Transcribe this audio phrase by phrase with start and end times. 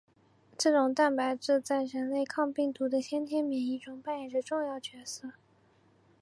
[0.57, 5.33] 这种蛋白质在人类抗病毒的先天免疫中扮演着重要角色。